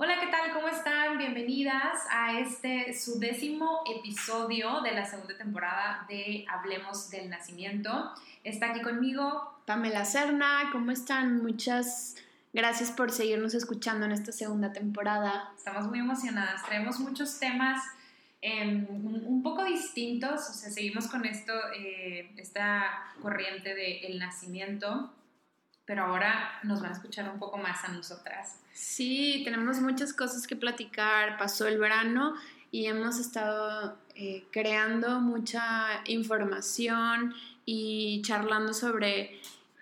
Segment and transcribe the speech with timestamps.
[0.00, 0.52] Hola, ¿qué tal?
[0.52, 1.18] ¿Cómo están?
[1.18, 8.12] Bienvenidas a este su décimo episodio de la segunda temporada de Hablemos del Nacimiento.
[8.44, 10.68] Está aquí conmigo Pamela Serna.
[10.70, 11.42] ¿Cómo están?
[11.42, 12.14] Muchas
[12.52, 15.50] gracias por seguirnos escuchando en esta segunda temporada.
[15.56, 16.64] Estamos muy emocionadas.
[16.64, 17.82] Traemos muchos temas
[18.40, 20.48] em, un poco distintos.
[20.48, 22.86] O sea, seguimos con esto, eh, esta
[23.20, 25.12] corriente del nacimiento
[25.88, 28.56] pero ahora nos van a escuchar un poco más a nosotras.
[28.74, 31.38] Sí, tenemos muchas cosas que platicar.
[31.38, 32.34] Pasó el verano
[32.70, 37.32] y hemos estado eh, creando mucha información
[37.64, 39.40] y charlando sobre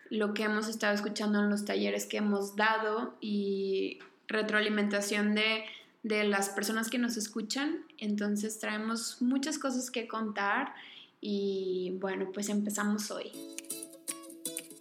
[0.08, 5.64] lo que hemos estado escuchando en los talleres que hemos dado y retroalimentación de,
[6.04, 7.78] de las personas que nos escuchan.
[7.98, 10.72] Entonces traemos muchas cosas que contar
[11.20, 13.32] y bueno, pues empezamos hoy.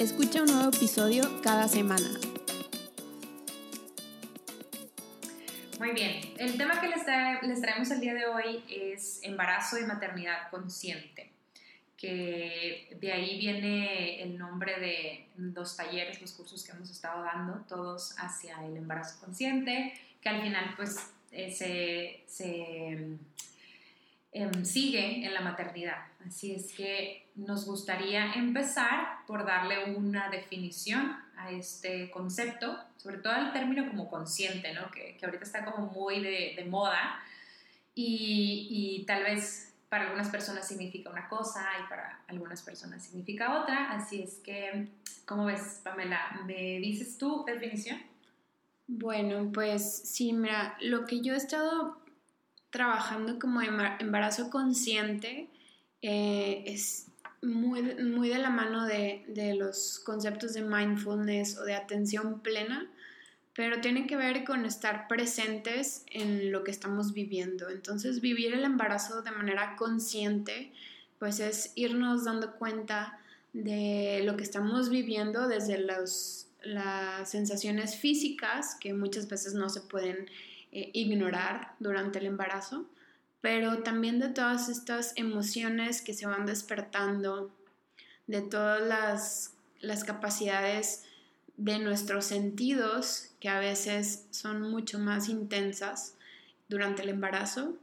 [0.00, 2.08] Escucha un nuevo episodio cada semana.
[5.78, 10.48] Muy bien, el tema que les, traemos el día de hoy es embarazo y maternidad
[10.50, 11.30] consciente,
[11.98, 17.66] que de ahí viene el nombre de los talleres, los cursos que hemos estado dando,
[17.68, 19.92] todos hacia el embarazo consciente,
[20.22, 20.96] que al final pues
[21.30, 23.18] eh, se
[24.32, 26.06] Em, sigue en la maternidad.
[26.24, 33.34] Así es que nos gustaría empezar por darle una definición a este concepto, sobre todo
[33.34, 34.90] el término como consciente, ¿no?
[34.90, 37.18] que, que ahorita está como muy de, de moda
[37.94, 43.60] y, y, tal vez para algunas personas significa una cosa y para algunas personas significa
[43.60, 43.90] otra.
[43.90, 44.88] Así es que,
[45.26, 46.40] ¿cómo ves, Pamela?
[46.46, 48.00] ¿Me dices tu definición?
[48.86, 52.00] Bueno, pues sí, mira, lo que yo he estado
[52.70, 55.48] trabajando como embarazo consciente
[56.02, 57.09] eh, es
[57.42, 62.90] muy, muy de la mano de, de, los conceptos de mindfulness o de atención plena,
[63.54, 67.68] pero tiene que ver con estar presentes en lo que estamos viviendo.
[67.68, 70.72] Entonces, vivir el embarazo de manera consciente,
[71.18, 73.18] pues es irnos dando cuenta
[73.52, 79.80] de lo que estamos viviendo desde los, las sensaciones físicas, que muchas veces no se
[79.80, 80.30] pueden
[80.72, 82.86] eh, ignorar durante el embarazo,
[83.40, 87.50] pero también de todas estas emociones que se van despertando,
[88.26, 91.04] de todas las, las capacidades
[91.56, 96.14] de nuestros sentidos, que a veces son mucho más intensas
[96.68, 97.76] durante el embarazo,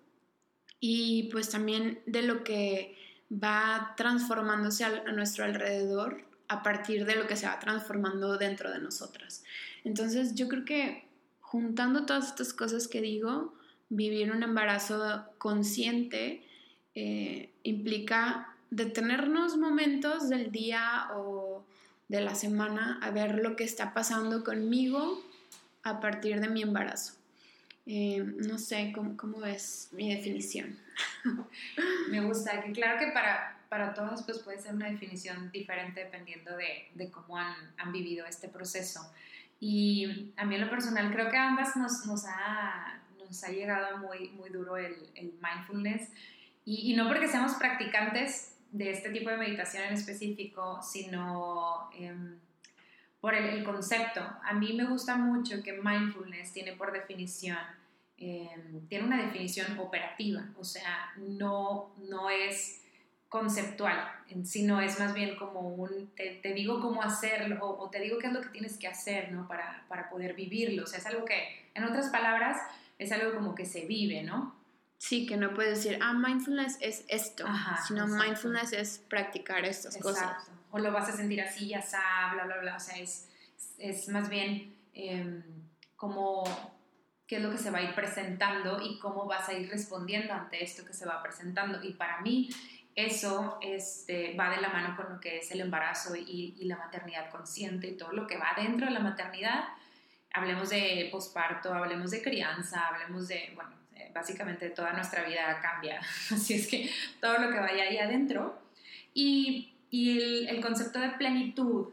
[0.79, 2.95] y pues también de lo que
[3.31, 8.79] va transformándose a, nuestro alrededor a partir de lo que se va transformando dentro de
[8.79, 9.43] nosotras.
[9.83, 11.07] Entonces yo creo que
[11.41, 13.53] juntando todas estas cosas que digo,
[13.89, 16.43] vivir un embarazo consciente
[16.95, 21.65] eh, implica detenernos momentos del día o
[22.07, 25.21] de la semana a ver lo que está pasando conmigo
[25.83, 27.13] a partir de mi embarazo.
[27.85, 30.77] Eh, no sé, ¿cómo, ¿cómo, es mi definición?
[32.09, 36.57] Me gusta, que claro que para, para todos pues puede ser una definición diferente dependiendo
[36.57, 39.09] de, de cómo han, han, vivido este proceso.
[39.61, 43.97] Y a mí en lo personal creo que ambas nos, nos, ha, nos ha llegado
[43.99, 46.09] muy, muy duro el, el mindfulness.
[46.65, 52.13] Y, y, no porque seamos practicantes de este tipo de meditación en específico, sino eh,
[53.21, 54.21] por el, el, concepto.
[54.43, 57.57] A mí me gusta mucho que mindfulness tiene por definición,
[58.17, 58.49] eh,
[58.89, 62.81] tiene una definición operativa, o sea, no, no es
[63.29, 64.09] conceptual,
[64.43, 68.33] sino es más bien como un, te, digo cómo hacerlo o, te digo qué es
[68.33, 69.47] lo que tienes que hacer, ¿no?
[69.47, 70.83] Para, para, poder vivirlo.
[70.83, 72.57] O sea, es algo que, en otras palabras,
[72.97, 74.55] es algo como que se vive, ¿no?
[74.97, 77.45] Sí, que no puedes decir, ah, mindfulness es esto,
[77.87, 80.49] sino mindfulness es practicar estas cosas.
[80.71, 82.75] O lo vas a sentir así, ya sabes, bla, bla, bla.
[82.75, 83.29] O sea, es,
[83.77, 85.43] es más bien eh,
[85.95, 86.43] como
[87.27, 90.33] qué es lo que se va a ir presentando y cómo vas a ir respondiendo
[90.33, 91.83] ante esto que se va presentando.
[91.83, 92.49] Y para mí
[92.95, 97.29] eso este, va de la mano con lo que es el embarazo y, la maternidad
[97.29, 99.65] consciente y todo lo que va dentro de la maternidad.
[100.33, 105.99] Hablemos de posparto, hablemos de crianza, hablemos de, bueno, eh, básicamente toda nuestra vida cambia.
[106.31, 106.89] Así es que
[107.19, 108.61] todo lo que vaya ahí adentro.
[109.13, 111.89] Y, y el, concepto de plenitud,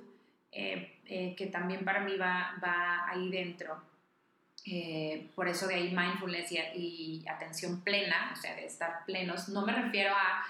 [0.52, 3.82] eh, eh, que también para mí va, va ahí dentro.
[5.34, 9.50] Por eso de ahí mindfulness y, y, atención plena, o sea, de estar plenos.
[9.50, 10.42] No me refiero a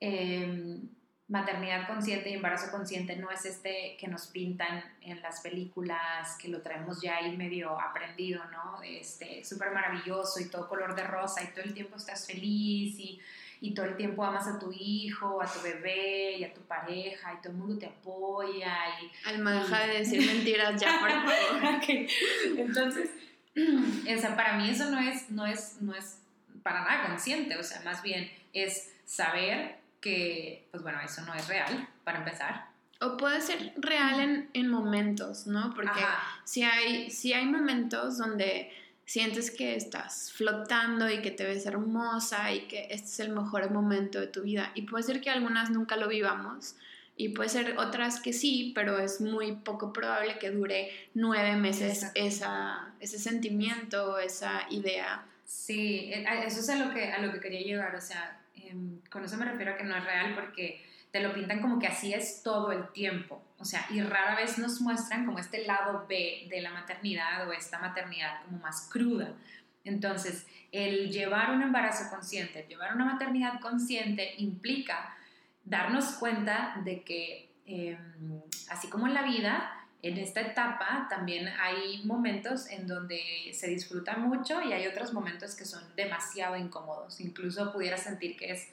[0.00, 0.88] em,
[1.28, 6.48] maternidad consciente y embarazo consciente no es este que nos pintan en las películas, que
[6.48, 8.80] lo traemos ya ahí medio aprendido, ¿no?
[8.82, 13.20] Este, súper maravilloso y todo color de rosa y todo el tiempo estás feliz y,
[13.60, 17.34] y, todo el tiempo amas a tu hijo, a tu bebé y a tu pareja
[17.34, 19.28] y todo el mundo te apoya y...
[19.28, 21.80] Alma, deja de decir mentiras ya, por favor.
[22.56, 23.10] Entonces,
[23.56, 26.20] o sea, para mí eso no es, no, es, no es
[26.62, 31.48] para nada consciente, o sea, más bien es saber que, pues bueno, eso no es
[31.48, 32.66] real, para empezar.
[33.00, 35.74] O puede ser real en, en momentos, ¿no?
[35.74, 36.00] Porque
[36.44, 38.72] si hay, si hay momentos donde
[39.04, 43.70] sientes que estás flotando y que te ves hermosa y que este es el mejor
[43.70, 44.72] momento de tu vida.
[44.74, 46.74] Y puede ser que algunas nunca lo vivamos
[47.16, 52.10] y puede ser otras que sí, pero es muy poco probable que dure nueve meses
[52.14, 55.24] esa, ese sentimiento, esa idea.
[55.44, 59.00] Sí, eh, eso es a lo que, a lo que quería llegar, o sea, Em,
[59.10, 61.86] con eso me refiero a que no es real porque te lo pintan como que
[61.86, 63.42] así es todo el tiempo.
[63.58, 67.52] O sea, y rara vez nos muestran como este lado B de la maternidad o
[67.52, 69.34] esta maternidad como más cruda.
[69.84, 75.16] Entonces, el llevar un embarazo consciente, llevar una maternidad consciente implica
[75.64, 82.02] darnos cuenta de que, em, así como en la vida, en esta etapa también hay
[82.04, 83.20] momentos en donde
[83.52, 87.20] se disfruta mucho y hay otros momentos que son demasiado incómodos.
[87.20, 88.68] Incluso pudiera sentir que es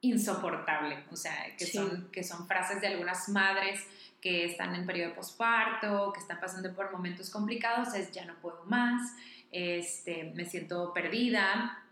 [0.00, 3.80] insoportable, o sea, que, son, que son frases de algunas madres
[4.20, 8.34] que están en periodo de posparto, que están pasando por momentos complicados, es ya no
[8.36, 9.14] puedo más,
[9.50, 11.85] este, me siento perdida,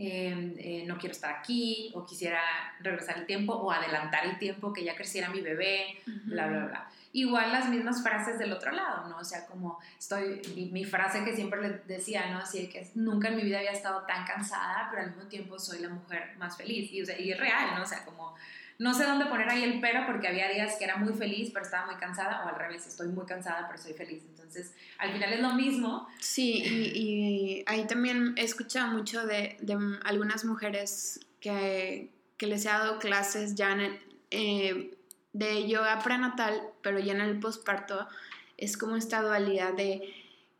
[0.00, 2.40] em, eh, no quiero estar aquí, o quisiera
[2.80, 6.90] regresar el tiempo, o adelantar el tiempo, que ya creciera mi bebé, bla, bla, bla.
[7.12, 9.18] Igual las mismas frases del otro lado, ¿no?
[9.18, 10.40] O sea, como estoy,
[10.72, 12.38] mi, frase que siempre le decía, ¿no?
[12.38, 15.80] Así que nunca en mi vida había estado tan cansada, pero al mismo tiempo soy
[15.80, 16.90] la mujer más feliz.
[16.92, 17.82] Y, o sea, y es real, ¿no?
[17.82, 18.34] O sea, como
[18.80, 21.66] no sé dónde poner ahí el pero porque había días que era muy feliz pero
[21.66, 24.22] estaba muy cansada o al revés, estoy muy cansada pero soy feliz.
[24.22, 24.39] Entonces,
[24.98, 26.08] al final es lo mismo.
[26.18, 32.68] Sí, y, ahí también he escuchado mucho de, de algunas mujeres que, que, les he
[32.68, 33.98] dado clases ya en,
[34.30, 34.94] eh,
[35.32, 38.08] de yoga prenatal, pero ya en el posparto
[38.56, 40.14] es como esta dualidad de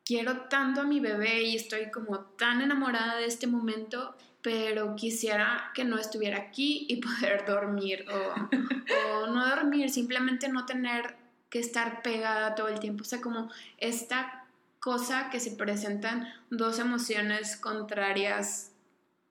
[0.04, 5.70] quiero tanto a mi bebé y estoy como tan enamorada de este momento, pero quisiera
[5.75, 11.14] que no estuviera aquí y poder dormir o, no dormir, simplemente no tener
[11.50, 13.02] que estar pegada todo el tiempo.
[13.02, 14.47] O sea, como esta
[14.79, 18.73] cosa que se presentan dos emociones contrarias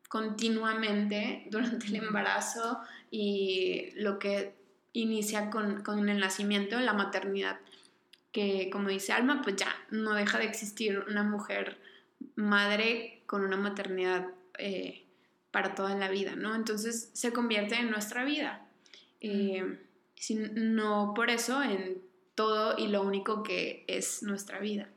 [0.07, 2.80] continuamente durante el embarazo
[3.10, 4.54] y lo que
[4.94, 7.60] inicia con, con, el nacimiento, la maternidad,
[8.31, 11.80] que como dice Alma, pues ya no deja de existir una mujer
[12.36, 14.27] madre con una maternidad
[14.57, 15.06] eh,
[15.51, 16.56] para toda la vida, ¿no?
[16.56, 18.68] Entonces se convierte en nuestra vida.
[19.21, 19.80] Eh,
[20.54, 22.01] no por eso en
[22.39, 24.88] todo y lo único que es nuestra vida.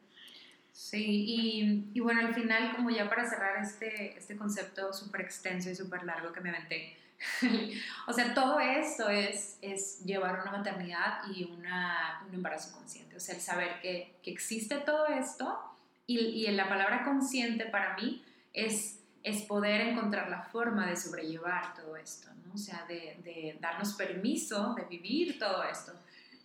[0.72, 5.68] Sí, y, y bueno, al final, como ya para cerrar este, este concepto súper extenso
[5.68, 6.96] y súper largo que me aventé,
[8.06, 13.16] o sea, todo esto es, es llevar una maternidad y una, un embarazo consciente.
[13.16, 15.58] O sea, el saber que, que existe todo esto
[16.06, 21.74] y, y, la palabra consciente para mí es, es poder encontrar la forma de sobrellevar
[21.74, 22.55] todo esto, ¿no?
[22.55, 25.93] O sea, de, de darnos permiso de vivir todo esto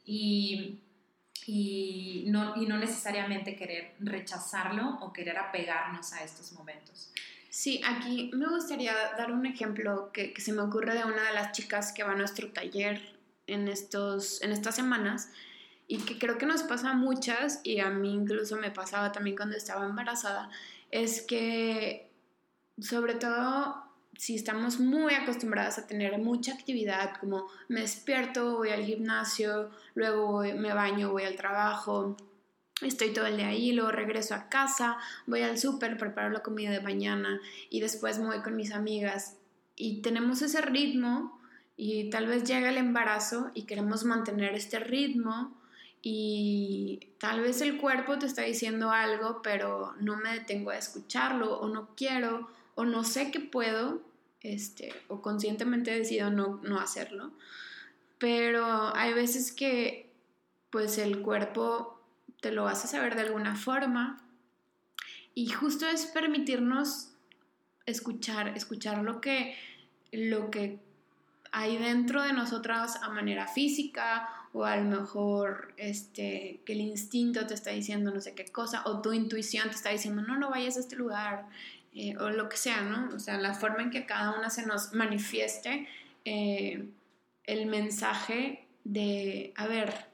[0.08, 0.80] y,
[1.46, 7.12] y, no, y no necesariamente querer rechazarlo o querer apegarnos a estos momentos.
[7.50, 11.54] Sí, aquí me gustaría dar un ejemplo que, se me ocurre de una de las
[11.54, 13.02] chicas que va a nuestro taller
[13.48, 15.30] en, estos, en estas semanas
[15.88, 19.36] y que creo que nos pasa a muchas y a mí incluso me pasaba también
[19.38, 20.50] cuando estaba embarazada,
[20.92, 22.12] es que
[22.80, 28.84] sobre todo si estamos muy acostumbradas a tener mucha actividad, como me despierto, voy al
[28.86, 32.16] gimnasio, luego me baño, voy al trabajo,
[32.82, 36.70] Estoy todo el día ahí, luego regreso a casa, voy al súper, preparo la comida
[36.70, 39.36] de mañana y después me voy con mis amigas.
[39.76, 41.42] Y tenemos ese ritmo
[41.76, 45.60] y tal vez llega el embarazo y queremos mantener este ritmo
[46.04, 51.60] y tal vez el cuerpo te está diciendo algo, pero no me detengo a escucharlo
[51.60, 52.48] o no quiero
[52.78, 54.04] o no sé qué puedo,
[54.42, 57.32] este, o conscientemente decido no, no hacerlo.
[58.20, 60.12] Pero hay veces que
[60.70, 62.00] pues el cuerpo
[62.40, 64.22] te lo a saber de alguna forma.
[65.34, 67.14] Y justo es permitirnos
[67.88, 69.56] escuchar, escuchar lo que,
[70.12, 70.80] lo que
[71.52, 77.48] hay dentro de nosotras a manera física o a lo mejor este, que el instinto
[77.48, 80.50] te está diciendo no sé qué cosa, o tu intuición te está diciendo, no, no
[80.50, 81.48] vayas a este lugar,
[82.00, 83.10] eh, o lo que sea, ¿no?
[83.16, 85.90] O sea, la forma en que cada una se nos manifieste
[86.26, 86.88] eh,
[87.44, 90.06] el mensaje de, a ver,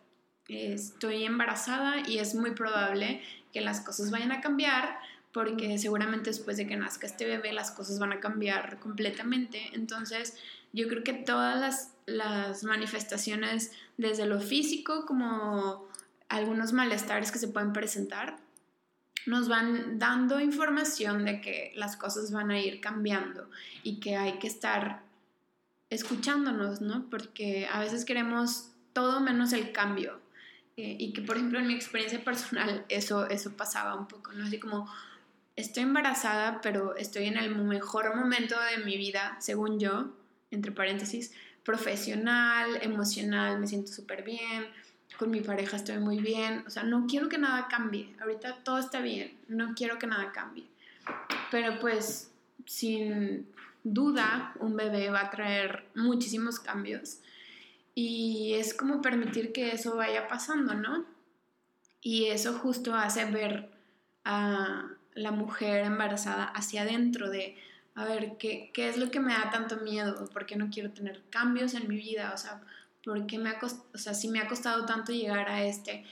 [0.47, 3.21] estoy embarazada y es muy probable
[3.51, 4.97] que las cosas vayan a cambiar
[5.33, 9.69] porque seguramente después de que nazca este bebé las cosas van a cambiar completamente.
[9.73, 10.37] Entonces,
[10.71, 15.85] yo creo que todas las, las manifestaciones, desde lo físico como
[16.29, 18.37] algunos malestares que se pueden presentar,
[19.25, 23.49] nos van dando información de que las cosas van a ir cambiando
[23.83, 25.03] y que hay que estar
[25.89, 27.09] escuchándonos, ¿no?
[27.09, 30.19] Porque a veces queremos todo menos el cambio.
[30.75, 34.45] Eh, y que, por ejemplo, en mi experiencia personal eso, eso pasaba un poco, ¿no?
[34.45, 34.91] Así como,
[35.55, 40.11] estoy embarazada, pero estoy en el mejor momento de mi vida, según yo,
[40.49, 41.31] entre paréntesis,
[41.63, 44.67] profesional, emocional, me siento súper bien,
[45.17, 48.79] con mi pareja estoy muy bien, o sea, no quiero que nada cambie, ahorita todo
[48.79, 50.65] está bien, no quiero que nada cambie.
[51.51, 52.31] Pero pues,
[52.65, 53.47] sin
[53.83, 57.19] duda, un bebé va a traer muchísimos cambios
[57.95, 61.05] y es como permitir que eso vaya pasando, ¿no?
[62.01, 63.69] Y eso justo hace ver
[64.25, 67.57] a la mujer embarazada hacia adentro de,
[67.95, 70.27] a ver, ¿qué, ¿qué, es lo que me da tanto miedo?
[70.29, 72.31] ¿Por qué no quiero tener cambios en mi vida?
[72.33, 72.61] O sea,
[73.03, 76.05] ¿por qué me ha costado, o sea, me ha costado tanto llegar a este,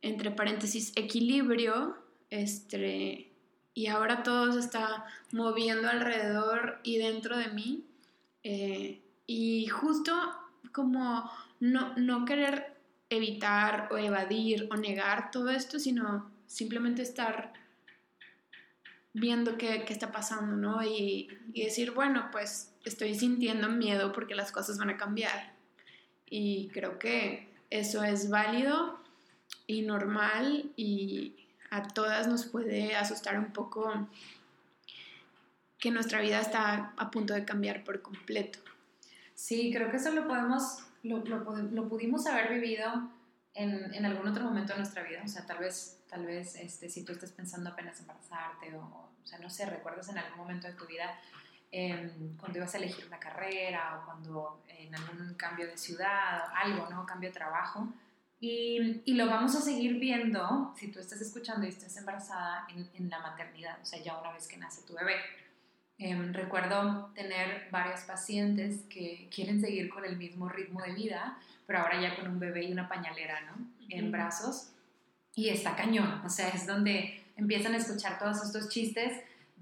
[0.00, 1.96] entre paréntesis, equilibrio,
[2.30, 3.32] este,
[3.74, 7.84] y ahora todo se está moviendo alrededor y dentro de mí?
[8.42, 10.12] Eh, y justo
[10.72, 11.30] como
[11.60, 12.76] no, no querer
[13.08, 17.52] evitar o evadir o negar todo esto, sino simplemente estar
[19.12, 20.82] viendo qué, qué está pasando, ¿no?
[20.82, 25.51] Y, y, decir, bueno, pues estoy sintiendo miedo porque las cosas van a cambiar.
[26.34, 28.98] Y creo que eso es válido
[29.66, 31.36] y normal y
[31.70, 34.08] a todas nos puede asustar un poco
[35.78, 38.60] que nuestra vida está a punto de cambiar por completo.
[39.34, 43.10] Sí, creo que eso lo podemos, lo, lo, lo pudimos haber vivido
[43.52, 45.20] en, en, algún otro momento de nuestra vida.
[45.22, 49.26] O sea, tal vez, tal vez este, si tú estás pensando apenas embarazarte o, o
[49.26, 51.14] sea, no sé, recuerdas en algún momento de tu vida
[51.72, 56.86] eh, cuando ibas a elegir una carrera o cuando en algún cambio de ciudad, algo,
[56.90, 57.06] ¿no?
[57.06, 57.88] Cambio de trabajo.
[58.38, 62.90] Y, y, lo vamos a seguir viendo si tú estás escuchando y estás embarazada en,
[62.94, 65.14] en la maternidad, o sea, ya una vez que nace tu bebé.
[65.98, 71.78] Eh, recuerdo tener varios pacientes que quieren seguir con el mismo ritmo de vida, pero
[71.78, 73.64] ahora ya con un bebé y una pañalera, ¿no?
[73.88, 74.72] En brazos.
[75.36, 79.12] Y está cañón, o sea, es donde empiezan a escuchar todos estos chistes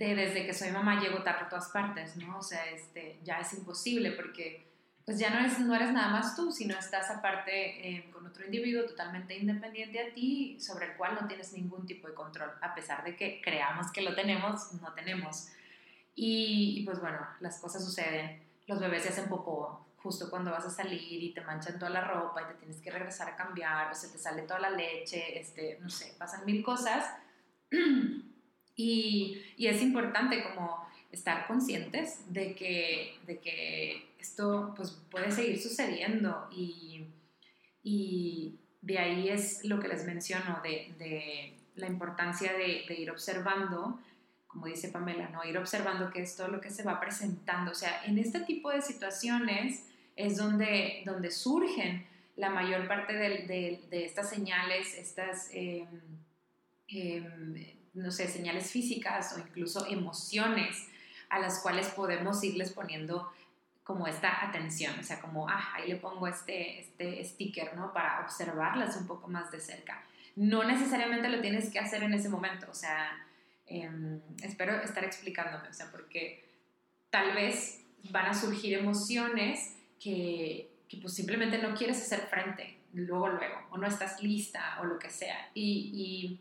[0.00, 2.38] de desde que soy mamá llego tarde a todas partes, ¿no?
[2.38, 4.66] O sea, este, ya es imposible porque
[5.04, 8.44] pues ya no eres, no eres nada más tú, sino estás aparte eh, con otro
[8.44, 12.74] individuo totalmente independiente a ti, sobre el cual no tienes ningún tipo de control, a
[12.74, 15.48] pesar de que creamos que lo tenemos, no tenemos.
[16.14, 20.64] Y, y pues bueno, las cosas suceden, los bebés se hacen popó justo cuando vas
[20.64, 23.90] a salir y te manchan toda la ropa y te tienes que regresar a cambiar,
[23.90, 27.04] o se te sale toda la leche, este, no sé, pasan mil cosas.
[28.80, 36.48] y, es importante como estar conscientes de que, de que esto pues, puede seguir sucediendo
[36.50, 37.06] y,
[37.82, 44.00] y, de ahí es lo que les menciono, de, de la importancia de, ir observando,
[44.46, 45.44] como dice Pamela, ¿no?
[45.44, 47.72] ir observando que es todo lo que se va presentando.
[47.72, 49.84] O sea, en este tipo de situaciones
[50.16, 52.06] es donde, donde surgen
[52.36, 55.50] la mayor parte de, de estas señales, estas...
[55.52, 55.86] Eh,
[56.92, 60.88] eh, no sé, señales físicas o incluso emociones
[61.28, 63.32] a las cuales podemos irles poniendo
[63.84, 67.92] como esta atención, o sea, como, ah, ahí le pongo este, este sticker, ¿no?
[67.92, 70.04] Para observarlas un poco más de cerca.
[70.36, 73.10] No necesariamente lo tienes que hacer en ese momento, o sea,
[73.66, 73.90] eh,
[74.42, 76.44] espero estar explicándome, o sea, porque
[77.10, 77.80] tal vez
[78.10, 83.78] van a surgir emociones que, que pues simplemente no quieres hacer frente luego, luego, o
[83.78, 85.50] no estás lista o lo que sea.
[85.54, 86.40] Y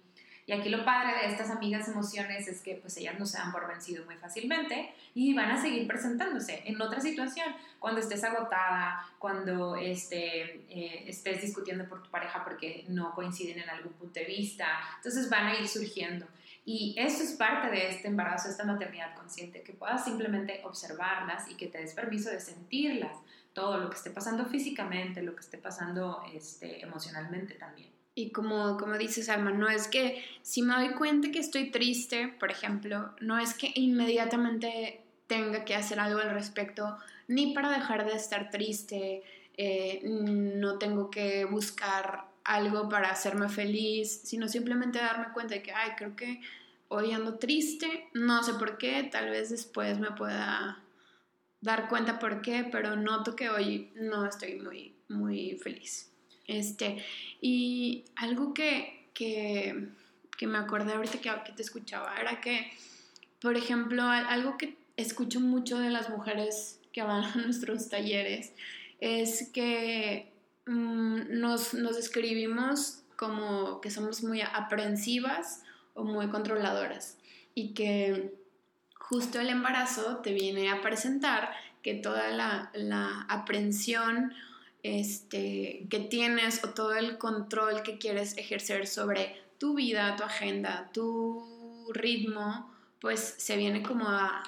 [0.50, 3.52] y aquí lo padre de estas amigas emociones es que pues ellas no se dan
[3.52, 7.46] por vencido muy fácilmente y van a seguir presentándose en otra situación,
[7.78, 13.70] cuando estés agotada, cuando este, eh, estés discutiendo por tu pareja porque no coinciden en
[13.70, 14.66] algún punto de vista,
[14.96, 16.26] entonces van a ir surgiendo.
[16.66, 21.58] Y eso es parte de este embarazo, esta maternidad consciente, que puedas simplemente observarlas y
[21.58, 23.16] que te des permiso de sentirlas,
[23.54, 27.99] todo lo que esté pasando físicamente, lo que esté pasando este, emocionalmente también.
[28.16, 32.28] Y como, como dices, Alma, no es que si me doy cuenta que estoy triste,
[32.40, 36.98] por ejemplo, no es que inmediatamente tenga que hacer algo al respecto,
[37.28, 39.24] ni para dejar de estar triste,
[39.56, 45.72] eh, no tengo que buscar algo para hacerme feliz, sino simplemente darme cuenta de que,
[45.72, 46.42] ay, creo que
[46.88, 50.82] hoy ando triste, no sé por qué, tal vez después me pueda
[51.62, 56.09] dar cuenta por qué, pero noto que hoy no estoy muy, muy feliz.
[56.50, 57.06] Este,
[57.42, 59.88] y algo que, que,
[60.36, 62.72] que me acordé ahorita que, que te escuchaba era que,
[63.40, 68.54] por ejemplo, algo que escucho mucho de las mujeres que van a nuestros talleres
[69.00, 70.32] es que
[70.66, 75.62] mm, nos, nos describimos como que somos muy aprensivas
[75.94, 77.18] o muy controladoras
[77.54, 78.34] y que
[78.96, 81.52] justo el embarazo te viene a presentar
[81.84, 84.34] que toda la, la aprensión
[84.84, 90.90] este, que tienes o todo el control que quieres ejercer sobre tu vida, tu agenda,
[90.94, 92.72] tu ritmo,
[93.02, 94.44] pues se viene como a,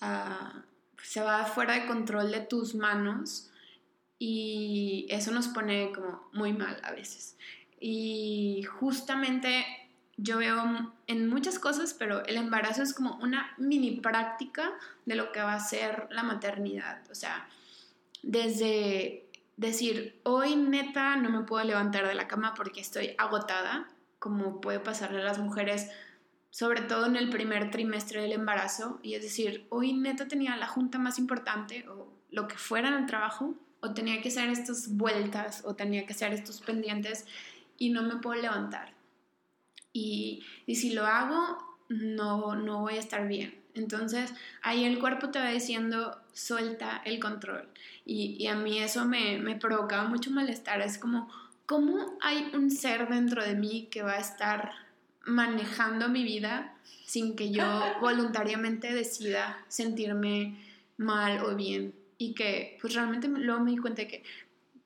[0.00, 0.64] a
[1.02, 3.50] se va fuera de control de tus manos
[4.18, 7.36] y eso nos pone como muy mal a veces.
[7.80, 9.66] Y justamente
[10.16, 14.72] yo veo en muchas cosas, pero el embarazo es como una mini práctica
[15.04, 17.02] de lo que va a ser la maternidad.
[17.10, 17.48] O sea,
[18.22, 24.60] desde decir, hoy neta no me puedo levantar de la cama porque estoy agotada, como
[24.60, 25.90] puede pasarle a las mujeres,
[26.50, 30.66] sobre todo en el primer trimestre del embarazo, y es decir, hoy neta tenía la
[30.66, 34.96] junta más importante o lo que fuera en el trabajo, o tenía que hacer estas
[34.96, 37.26] vueltas, o tenía que hacer estos pendientes,
[37.78, 38.94] y no me puedo levantar
[39.92, 40.42] y,
[40.74, 43.60] si lo hago, no, no voy a estar bien.
[43.74, 47.68] Entonces ahí el cuerpo te va diciendo, suelta el control.
[48.04, 50.80] Y, a mí eso me, me, provocaba mucho malestar.
[50.80, 51.28] Es como,
[51.66, 54.72] ¿cómo hay un ser dentro de mí que va a estar
[55.24, 56.74] manejando mi vida
[57.06, 57.62] sin que yo
[58.00, 60.58] voluntariamente decida sentirme
[60.96, 61.94] mal o bien?
[62.18, 64.22] Y que pues realmente luego me di cuenta de que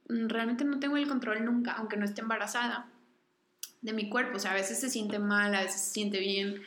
[0.09, 2.87] realmente no tengo el control nunca, aunque no esté embarazada
[3.83, 4.37] de mi cuerpo.
[4.37, 6.63] O sea, a veces se siente mal, a veces se siente bien,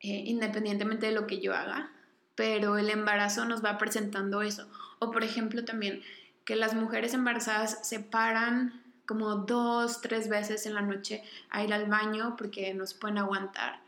[0.00, 1.90] eh, independientemente de lo que yo haga.
[2.34, 4.68] Pero el embarazo nos va presentando eso.
[4.98, 6.02] O por ejemplo también
[6.44, 11.72] que las mujeres embarazadas se paran como dos, tres veces en la noche a ir
[11.72, 13.80] al baño porque no se pueden aguantar.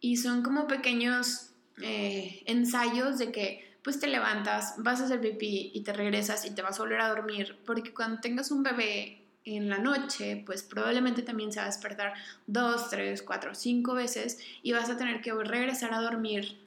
[0.00, 1.50] Y son como pequeños
[1.80, 6.50] eh, ensayos de que pues te levantas, vas a hacer pipí y te regresas y
[6.50, 10.62] te vas a volver a dormir, porque cuando tengas un bebé en la noche, pues
[10.62, 12.14] probablemente también se va a despertar
[12.46, 16.58] dos, tres, cuatro, cinco veces y vas a tener que regresar a dormir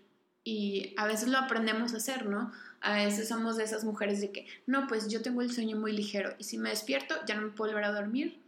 [0.44, 2.52] y a veces lo aprendemos a hacer, ¿no?
[2.86, 5.92] A veces somos de esas mujeres de que, no, pues yo tengo el sueño muy
[5.92, 8.40] ligero y si me despierto ya no me puedo volver a dormir.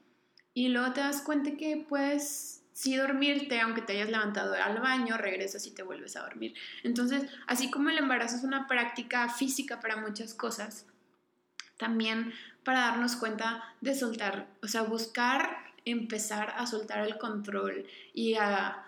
[0.53, 5.17] Y luego te das cuenta que puedes sí dormirte, aunque te hayas levantado al baño,
[5.17, 6.53] regresas y te vuelves a dormir.
[6.83, 10.85] Entonces, así como el embarazo es una práctica física para muchas cosas,
[11.77, 12.31] también
[12.63, 18.86] para darnos cuenta de soltar, o sea, buscar empezar a soltar el control y a,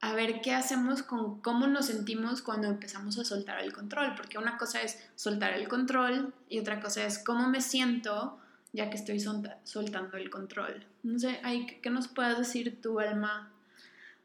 [0.00, 4.38] a ver qué hacemos con cómo nos sentimos cuando empezamos a soltar el control, porque
[4.38, 8.38] una cosa es soltar el control y otra cosa es cómo me siento
[8.72, 10.84] ya que estoy soltando el control.
[11.02, 11.40] No sé,
[11.82, 13.50] ¿qué nos puedes decir tu alma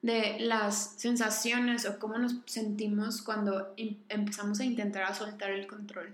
[0.01, 6.13] de las sensaciones o cómo nos sentimos cuando em, empezamos a intentar soltar el control?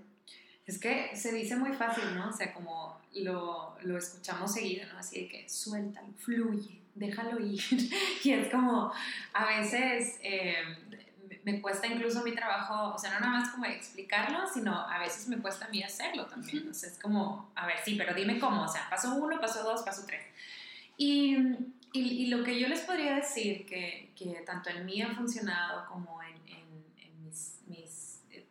[0.70, 2.28] Es que se dice muy fácil, ¿no?
[2.28, 5.00] O sea, como lo, lo escuchamos seguido, ¿no?
[5.00, 7.60] Así de que suéltalo, fluye, déjalo ir.
[8.22, 8.92] y es como,
[9.32, 10.62] a veces eh,
[11.42, 15.26] me cuesta incluso mi trabajo, o sea, no nada más como explicarlo, sino a veces
[15.26, 16.68] me cuesta a mí hacerlo también.
[16.70, 19.64] O sea, es como, a ver, sí, pero dime cómo, o sea, paso uno, paso
[19.64, 20.22] dos, paso tres.
[20.96, 21.36] Y,
[21.92, 25.84] y, y lo que yo les podría decir que, que tanto en mí ha funcionado
[25.88, 26.39] como en,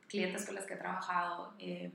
[0.10, 1.92] clientes con las que he trabajado, eh,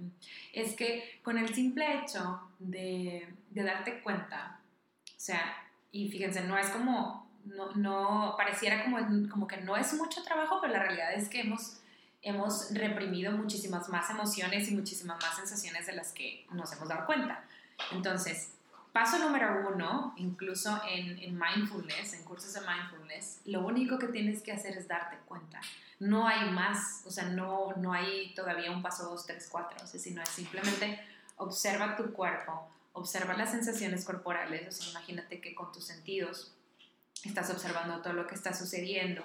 [0.52, 4.60] es que con el simple hecho de, de, darte cuenta,
[5.04, 5.56] o sea,
[5.92, 8.98] y fíjense, no es como, no, no, pareciera como,
[9.28, 11.80] como que no es mucho trabajo, pero la realidad es que hemos,
[12.22, 17.04] hemos reprimido muchísimas más emociones y muchísimas más sensaciones de las que nos hemos dado
[17.06, 17.44] cuenta.
[17.92, 18.54] Entonces,
[18.94, 24.40] paso número uno, incluso en, en mindfulness, en cursos de mindfulness, lo único que tienes
[24.40, 25.60] que hacer es darte cuenta
[26.00, 29.86] no hay más, o sea, no, no hay todavía un paso 2, 3, 4, o
[29.86, 31.00] sea, sino es simplemente
[31.36, 36.52] observa tu cuerpo, observa las sensaciones corporales, o sea, imagínate que con tus sentidos
[37.24, 39.24] estás observando todo lo que está sucediendo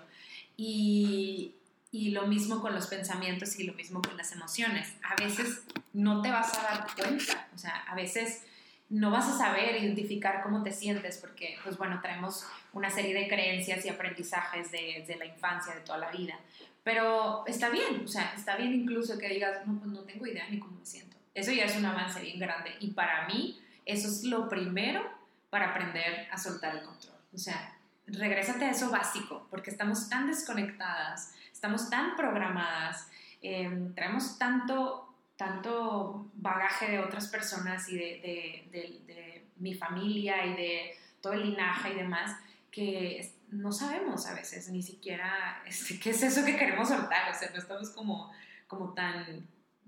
[0.55, 1.55] y,
[1.91, 4.93] y lo mismo con los pensamientos y lo mismo con las emociones.
[5.03, 8.43] A veces no te vas a dar cuenta, o sea, a veces
[8.89, 13.27] no vas a saber identificar cómo te sientes porque, pues bueno, traemos una serie de
[13.27, 16.39] creencias y aprendizajes de, de, la infancia, de toda la vida.
[16.83, 20.47] Pero está bien, o sea, está bien incluso que digas, no, pues no tengo idea
[20.49, 21.15] ni cómo me siento.
[21.33, 22.75] Eso ya es un avance bien grande.
[22.79, 25.03] Y para mí, eso es lo primero
[25.49, 27.15] para aprender a soltar el control.
[27.33, 27.75] O sea,
[28.07, 33.07] regrésate a eso básico, porque estamos tan desconectadas, estamos tan programadas,
[33.41, 35.08] em, traemos tanto,
[35.39, 41.51] tanto bagaje de otras personas y de, de, de, mi familia y de todo el
[41.51, 42.37] linaje y demás,
[42.69, 47.39] que no sabemos a veces ni siquiera este, qué es eso que queremos soltar, o
[47.39, 48.33] sea, no estamos como,
[48.67, 49.47] como tan,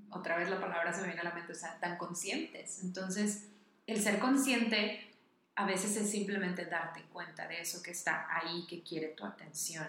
[0.09, 2.81] otra vez la palabra se me viene a la mente, o sea, tan conscientes.
[2.81, 3.49] Entonces,
[3.87, 5.13] el ser consciente
[5.55, 9.85] a veces es simplemente darte cuenta de eso que está ahí, que quiere tu atención.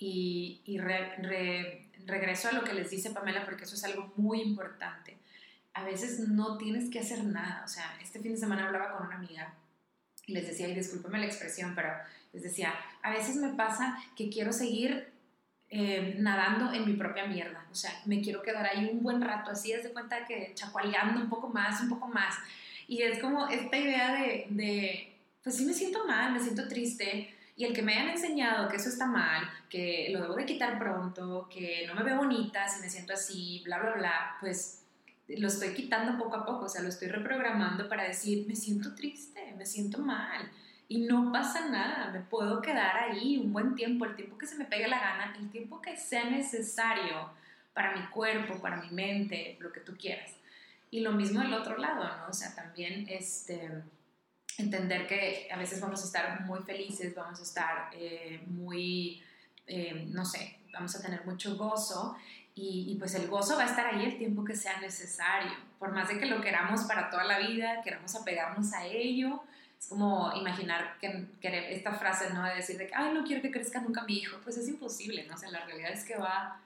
[0.00, 5.18] Y, y regreso a lo que les dice Pamela porque eso es algo muy importante.
[5.74, 7.62] A veces no tienes que hacer nada.
[7.64, 9.54] O sea, este fin de semana hablaba con una amiga
[10.26, 11.90] y les decía, y discúlpeme la expresión, pero
[12.32, 15.08] les decía, a veces me pasa que quiero seguir
[15.68, 17.64] eh, nadando en mi propia mierda.
[17.70, 21.28] O sea, me quiero quedar ahí un buen rato, así, de cuenta que chacualeando un
[21.28, 22.34] poco más, un poco más.
[22.88, 27.34] Y es como esta idea de, de, pues sí me siento mal, me siento triste.
[27.60, 30.78] Y el que me hayan enseñado que eso está mal, que lo debo de quitar
[30.78, 34.80] pronto, que no me veo bonita si me siento así, bla, bla, bla, pues
[35.28, 38.94] lo estoy quitando poco a poco, o sea, lo estoy reprogramando para decir, me siento
[38.94, 40.50] triste, me siento mal.
[40.88, 44.56] Y no pasa nada, me puedo quedar ahí un buen tiempo, el tiempo que se
[44.56, 47.28] me pegue la gana, el tiempo que sea necesario
[47.74, 50.34] para mi cuerpo, para mi mente, lo que tú quieras.
[50.90, 52.28] Y lo mismo del otro lado, ¿no?
[52.30, 53.70] O sea, también este,
[54.58, 59.22] entender que a veces vamos a estar muy felices, vamos a estar eh, muy,
[59.66, 62.16] eh, no sé, vamos a tener mucho gozo
[62.54, 65.52] y, pues el gozo va a estar ahí el tiempo que sea necesario.
[65.78, 69.42] Por más de que lo queramos para toda la vida, queramos apegarnos a ello,
[69.78, 72.44] es como imaginar que, que esta frase, ¿no?
[72.44, 75.26] De decir de que, ay, no quiero que crezca nunca mi hijo, pues es imposible,
[75.26, 75.36] ¿no?
[75.36, 76.60] O sea, la realidad es que va,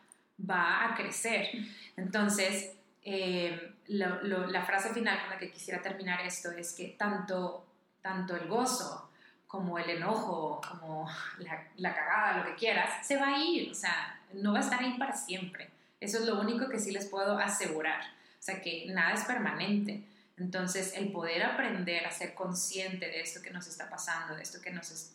[0.51, 1.49] va a crecer.
[1.97, 7.67] Entonces, eh, la frase final con la que quisiera terminar esto es que tanto,
[8.05, 9.11] tanto el gozo
[9.47, 13.75] como el enojo, como la, la, cagada, lo que quieras, se va a ir, o
[13.75, 15.71] sea, no va a estar ahí para siempre.
[16.01, 20.05] Eso es lo único que sí les puedo asegurar, o sea, que nada es permanente.
[20.37, 24.61] Entonces, el poder aprender a ser consciente de esto que nos está pasando, de esto
[24.61, 25.15] que nos,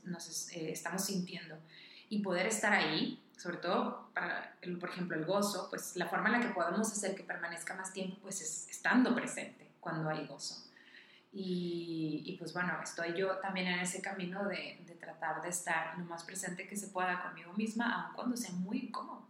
[0.53, 1.55] eh, estamos sintiendo
[2.09, 6.39] y poder estar ahí, sobre todo para, por ejemplo, el gozo, pues la forma en
[6.39, 10.68] la que podemos hacer que permanezca más tiempo, pues es estando presente cuando hay gozo.
[11.31, 15.97] Y, y pues bueno, estoy yo también en ese camino de, de, tratar de estar
[15.97, 19.27] lo más presente que se pueda conmigo misma, aun cuando sea muy incómodo.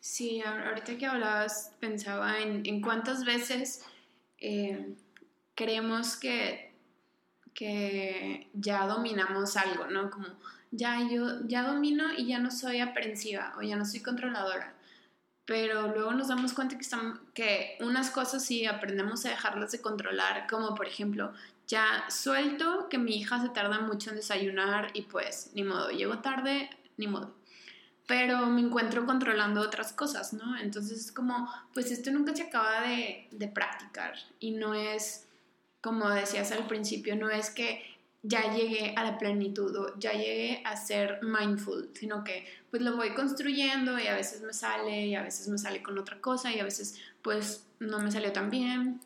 [0.00, 3.84] Sí, ahorita que hablabas pensaba en, en cuántas veces
[4.38, 4.94] eh,
[5.54, 6.74] creemos que,
[7.54, 10.10] que ya dominamos algo, ¿no?
[10.10, 10.26] Como
[10.70, 14.74] ya yo ya domino y ya no soy aprensiva o ya no soy controladora.
[15.46, 19.80] Pero luego nos damos cuenta que, estamos, que unas cosas sí aprendemos a dejarlas de
[19.82, 21.32] controlar, como por ejemplo,
[21.66, 26.18] ya suelto que mi hija se tarda mucho en desayunar y pues ni modo, llego
[26.18, 27.34] tarde, ni modo.
[28.06, 30.58] Pero me encuentro controlando otras cosas, ¿no?
[30.58, 35.26] Entonces es como, pues esto nunca se acaba de, de practicar y no es,
[35.80, 37.93] como decías al principio, no es que
[38.26, 42.96] ya llegué a la plenitud o ya llegué a ser mindful, sino que pues lo
[42.96, 46.50] voy construyendo y a veces me sale y a veces me sale con otra cosa
[46.50, 48.98] y a veces pues no me salió tan bien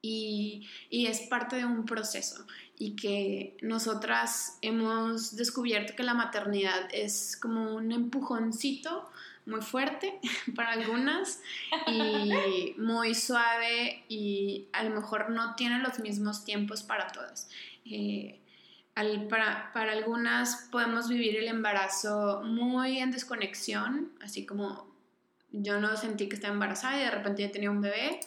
[0.00, 2.46] y, y es parte de un proceso
[2.78, 9.10] y que nosotras hemos descubierto que la maternidad es como un empujoncito
[9.48, 10.20] muy fuerte
[10.54, 11.40] para algunas
[11.88, 17.48] y muy suave y a lo mejor no tiene los mismos tiempos para todas.
[17.90, 18.40] Eh,
[19.28, 24.88] para, para, algunas podemos vivir el embarazo muy en desconexión, así como
[25.52, 28.20] yo no sentí que estaba embarazada y de repente ya tenía un bebé.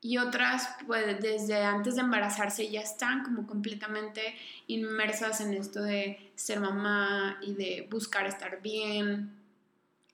[0.00, 4.36] Y otras, pues desde antes de embarazarse ya están como completamente
[4.68, 9.32] inmersas en esto de ser mamá y de buscar estar bien.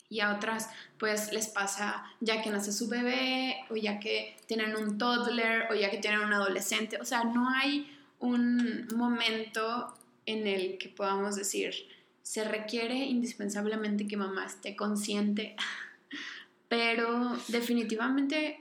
[0.09, 4.77] Y a otras, pues les pasa ya que nace su bebé, o ya que tienen
[4.77, 6.99] un toddler, o ya que tienen un adolescente.
[7.01, 7.91] O sea, no hay
[8.23, 9.93] un momento
[10.27, 11.75] en el que podamos decir,
[12.23, 15.57] se requiere indispensablemente que mamá esté consciente,
[16.69, 18.61] pero definitivamente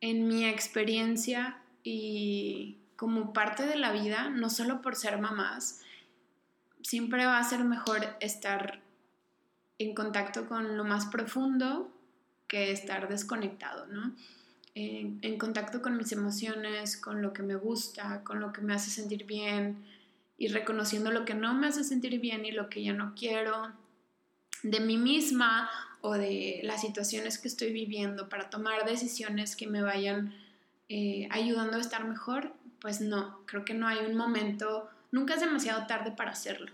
[0.00, 5.82] en mi experiencia y como parte de la vida, no solo por ser mamás,
[6.82, 8.80] siempre va a ser mejor estar
[9.78, 11.92] en contacto con lo más profundo
[12.46, 14.14] que estar desconectado, ¿no?
[14.76, 18.90] En, contacto con mis emociones, con lo que me gusta, con lo que me hace
[18.90, 19.82] sentir bien
[20.36, 23.72] y reconociendo lo que no me hace sentir bien y lo que ya no quiero
[24.62, 25.70] de mí misma
[26.02, 30.34] o de las situaciones que estoy viviendo para tomar decisiones que me vayan
[30.90, 35.40] eh, ayudando a estar mejor, pues no, creo que no hay un momento, nunca es
[35.40, 36.70] demasiado tarde para hacerlo.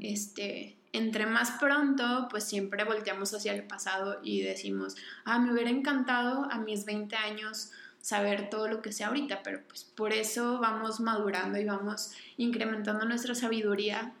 [0.00, 5.70] Este, entre más pronto, pues siempre volteamos hacia el pasado y decimos, ah, me hubiera
[5.70, 7.70] encantado a mis 20 años
[8.00, 13.04] saber todo lo que sé ahorita, pero pues por eso vamos madurando y vamos incrementando
[13.04, 14.12] nuestra sabiduría,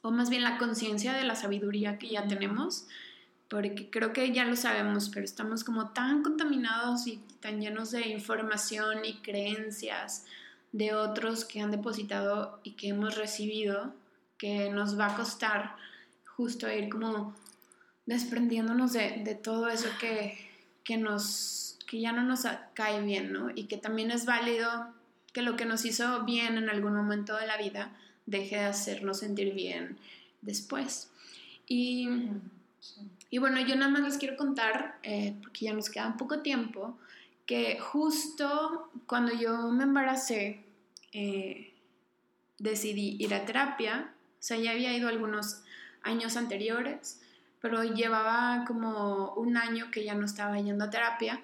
[0.00, 2.86] o más bien la conciencia de la sabiduría que ya tenemos,
[3.48, 8.08] porque creo que ya lo sabemos, pero estamos como tan contaminados y tan llenos de
[8.08, 10.24] información y creencias
[10.72, 13.94] de otros que han depositado y que hemos recibido,
[14.38, 15.76] que nos va a costar
[16.24, 17.34] justo ir como
[18.06, 20.38] desprendiéndonos de, de todo eso que,
[20.84, 23.50] que nos que ya no nos cae bien, ¿no?
[23.54, 24.88] Y que también es válido
[25.32, 27.96] que lo que nos hizo bien en algún momento de la vida
[28.26, 29.96] deje de hacernos sentir bien
[30.42, 31.10] después.
[31.66, 32.08] Y,
[33.30, 36.40] y bueno, yo nada más les quiero contar, eh, porque ya nos queda un poco
[36.40, 36.98] tiempo,
[37.46, 40.62] que justo cuando yo me embaracé,
[41.12, 41.72] eh,
[42.58, 45.62] decidí ir a terapia, o sea, ya había ido algunos
[46.02, 47.20] años anteriores,
[47.60, 51.42] pero llevaba como un año que ya no estaba yendo a terapia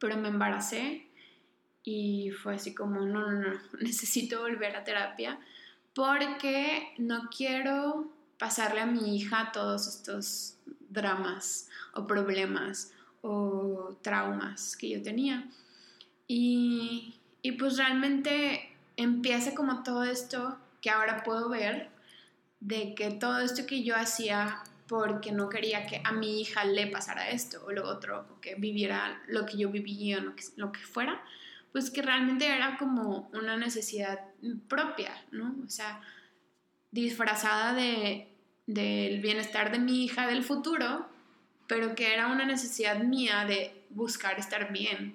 [0.00, 1.06] pero me embaracé
[1.84, 5.38] y fue así como, no, no, no, necesito volver a terapia
[5.94, 10.56] porque no quiero pasarle a mi hija todos estos
[10.88, 12.92] dramas o problemas
[13.22, 15.46] o traumas que yo tenía.
[16.26, 21.88] Y, y pues realmente empieza como todo esto que ahora puedo ver,
[22.60, 26.88] de que todo esto que yo hacía porque no quería que a mi hija le
[26.88, 30.42] pasara esto o lo otro, o que viviera lo que yo vivía o lo que,
[30.56, 31.22] lo que fuera,
[31.70, 34.18] pues que realmente era como una necesidad
[34.68, 35.54] propia, ¿no?
[35.64, 36.00] O sea,
[36.90, 38.28] disfrazada de,
[38.66, 41.08] del bienestar de mi hija del futuro,
[41.66, 45.14] pero que era una necesidad mía de buscar estar bien.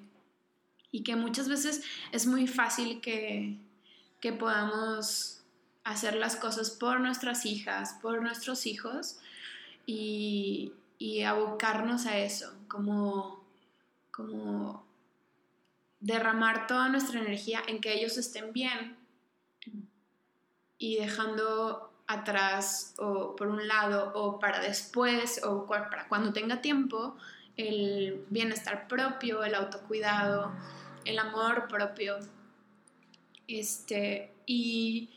[0.92, 3.58] Y que muchas veces es muy fácil que,
[4.22, 5.35] que podamos
[5.86, 9.20] hacer las cosas por nuestras hijas, por nuestros hijos,
[9.86, 10.74] y,
[11.26, 13.44] abocarnos a eso, como,
[14.12, 14.86] como
[16.00, 18.98] derramar toda nuestra energía en que ellos estén bien
[20.78, 27.16] y dejando atrás o por un lado o para después o para cuando tenga tiempo
[27.58, 30.52] el bienestar propio, el autocuidado,
[31.06, 32.18] el amor propio.
[33.48, 35.10] Este, y,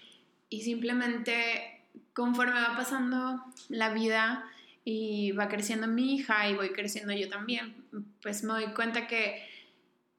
[0.48, 1.82] y simplemente
[2.12, 4.50] conforme va pasando la vida,
[4.90, 7.74] y va creciendo mi hija y voy creciendo yo también,
[8.22, 9.46] pues me doy cuenta que,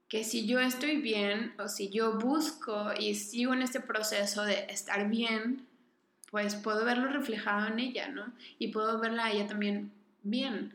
[0.08, 4.68] que si yo estoy bien o si yo busco y sigo en este proceso de
[4.70, 5.66] estar bien,
[6.30, 8.32] pues puedo verlo reflejado en ella, ¿no?
[8.60, 10.72] Y puedo verla a ella también bien.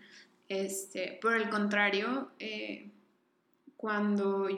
[0.48, 2.90] Este, por el contrario, eh,
[3.76, 4.48] cuando,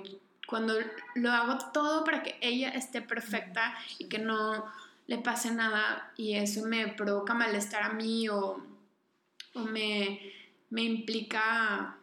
[0.46, 0.78] cuando
[1.14, 4.64] lo hago todo para que ella esté perfecta y que no
[5.06, 8.62] le pase nada y eso me provoca malestar a mí o
[9.56, 10.32] o me,
[10.70, 11.96] implica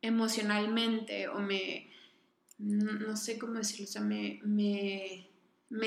[0.00, 1.90] emocionalmente o me,
[2.58, 5.26] no, sé cómo decirlo, o sea, me, me,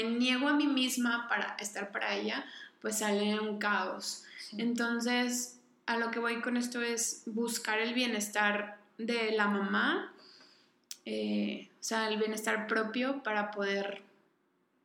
[0.04, 2.46] niego a mí misma para estar para ella,
[2.82, 4.24] pues sale un caos.
[4.58, 10.14] Entonces, a lo que voy con esto es buscar el bienestar de la mamá,
[11.06, 14.04] eh, o sea, el bienestar propio para poder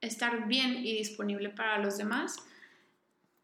[0.01, 2.37] estar bien y disponible para los demás.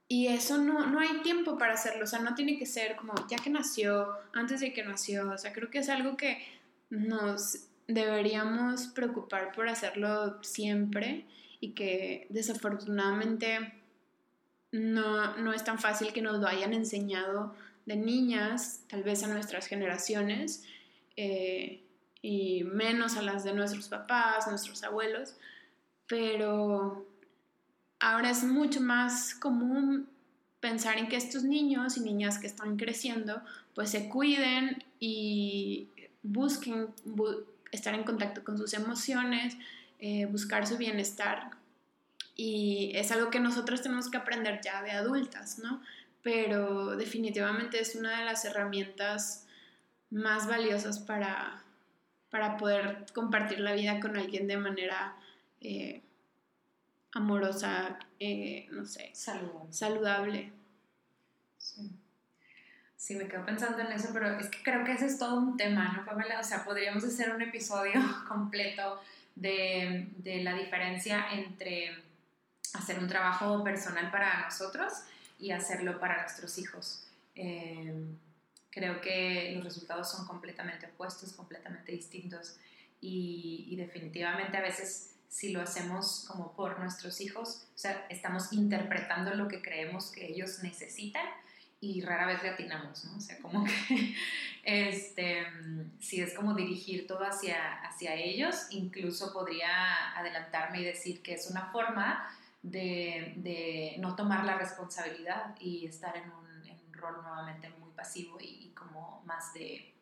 [0.09, 3.14] Y eso no, no hay tiempo para hacerlo, o sea, no tiene que ser como
[3.29, 6.45] ya que nació, antes de que nació, o sea, creo que es algo que
[6.90, 11.27] nos deberíamos preocupar por hacerlo siempre
[11.61, 13.73] y que desafortunadamente
[14.73, 17.55] no, no es tan fácil que nos lo hayan enseñado
[17.87, 20.64] de niñas, tal vez a nuestras generaciones,
[21.17, 21.83] eh,
[22.23, 25.37] y menos a las de nuestros papás, nuestros abuelos,
[26.07, 27.07] pero
[27.99, 30.09] ahora es mucho más común
[30.61, 33.43] pensar en que estos niños y niñas que están creciendo
[33.75, 35.88] pues se cuiden y
[36.23, 36.88] busquen
[37.71, 39.57] estar en contacto con sus emociones,
[39.99, 41.51] eh, buscar su bienestar.
[42.37, 45.83] Y es algo que nosotros tenemos que aprender ya de adultas, ¿no?
[46.23, 49.47] Pero definitivamente es una de las herramientas
[50.11, 51.62] más valiosas para,
[52.31, 55.17] para poder compartir la vida con alguien de manera
[55.64, 56.03] eh,
[57.12, 59.72] amorosa, eh, no sé, saludable.
[59.72, 60.53] saludable.
[61.57, 61.90] Sí.
[62.96, 63.14] sí.
[63.14, 65.94] me quedo pensando en eso, pero es que creo que ese es todo un tema,
[65.96, 66.38] ¿no, Pamela?
[66.38, 67.94] O sea, podríamos hacer un episodio
[68.29, 69.00] completo
[69.35, 72.03] de, de la diferencia entre
[72.74, 74.92] hacer un trabajo personal para nosotros
[75.38, 77.07] y hacerlo para nuestros hijos.
[77.37, 78.05] Eh,
[78.70, 82.59] creo que los resultados son completamente opuestos, completamente distintos
[83.00, 88.53] y, y definitivamente a veces si lo hacemos como por nuestros hijos, o sea, estamos
[88.53, 91.27] interpretando lo que creemos que ellos necesitan
[91.81, 93.16] y rara vez le atinamos, ¿no?
[93.16, 94.14] O sea, como que,
[94.62, 95.44] este,
[95.99, 101.51] si es como dirigir todo hacia, hacia ellos, incluso podría adelantarme y decir que es
[101.51, 102.31] una forma
[102.62, 108.38] de, de no tomar la responsabilidad y estar en un, en rol nuevamente muy pasivo
[108.40, 109.92] y, y como más de,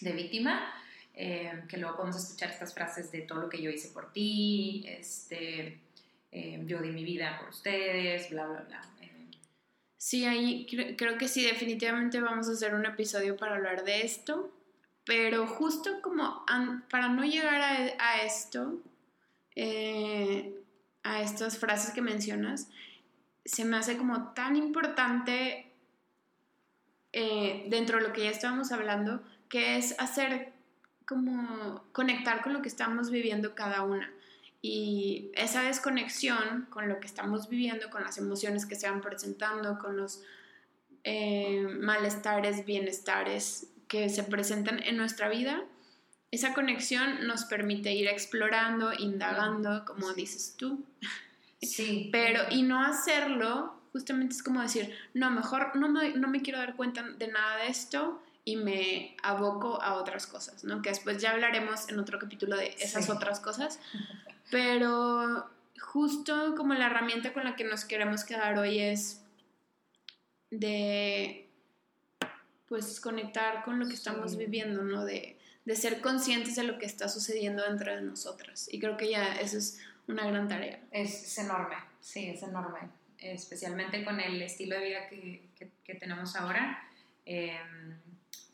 [0.00, 0.74] de víctima.
[1.20, 4.84] Eh, que luego podemos escuchar estas frases de todo lo que yo hice por ti,
[4.86, 5.80] este,
[6.30, 8.80] eh, yo di mi vida por ustedes, bla, bla, bla.
[9.96, 10.64] Sí, ahí
[10.96, 14.48] creo, que sí, definitivamente vamos a hacer un episodio para hablar de esto,
[15.04, 16.46] pero justo como
[16.88, 17.60] para no llegar
[17.98, 18.80] a, esto,
[19.56, 20.54] eh,
[21.02, 22.68] a estas frases que mencionas,
[23.44, 25.72] se me hace como tan importante
[27.12, 30.57] eh, dentro de lo que ya estábamos hablando, que es hacer
[31.08, 34.12] como conectar con lo que estamos viviendo cada una.
[34.60, 39.78] Y esa desconexión con lo que estamos viviendo, con las emociones que se van presentando,
[39.78, 40.22] con los
[41.04, 45.64] eh, malestares, bienestares que se presentan en nuestra vida,
[46.30, 50.84] esa conexión nos permite ir explorando, indagando, como dices tú.
[51.60, 52.08] Sí.
[52.12, 56.60] Pero, y no hacerlo, justamente es como decir, no, mejor no me, no me quiero
[56.60, 60.80] dar cuenta de nada de esto y me aboco a otras cosas, ¿no?
[60.80, 63.78] Que después ya hablaremos en otro capítulo de esas otras cosas.
[64.50, 65.46] Pero
[65.78, 69.20] justo como la herramienta con la que nos queremos quedar hoy es
[70.50, 71.46] de
[72.68, 75.04] pues conectar con lo que estamos viviendo, ¿no?
[75.04, 78.66] De, de, ser conscientes de lo que está sucediendo dentro de nosotras.
[78.72, 80.80] Y creo que ya eso es una gran tarea.
[80.90, 82.78] Es, enorme, sí, es enorme.
[83.18, 85.42] Especialmente con el estilo de vida que,
[85.84, 86.88] que, tenemos ahora,
[87.26, 88.07] em,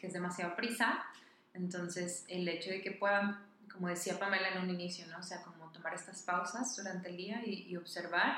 [0.05, 1.03] que es demasiado prisa.
[1.55, 5.19] Entonces, el hecho de que puedan, como decía Pamela en un inicio, ¿no?
[5.19, 8.37] O sea, como tomar estas pausas durante el día y, observar,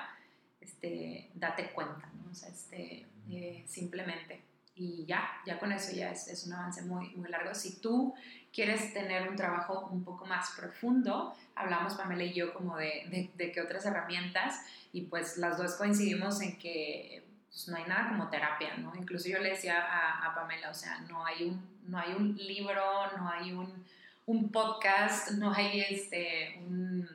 [0.61, 2.31] este, date cuenta, ¿no?
[2.31, 4.43] O sea, este, eh, simplemente.
[4.77, 7.53] Y ya, ya con eso ya es, es, un avance muy, muy largo.
[7.53, 8.15] Si tú
[8.53, 13.31] quieres tener un trabajo un poco más profundo, hablamos Pamela y yo como de, de,
[13.35, 14.61] de qué otras herramientas
[14.93, 17.26] y pues las dos coincidimos en que
[17.57, 18.93] pues, no hay nada como terapia, ¿no?
[18.95, 22.85] Incluso yo le decía a, Pamela, o sea, no hay un, no hay un libro,
[23.17, 27.09] no hay un, podcast, no hay este, un,